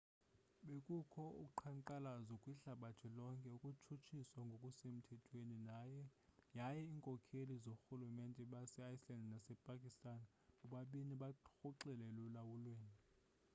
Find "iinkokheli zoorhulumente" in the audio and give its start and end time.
6.85-8.41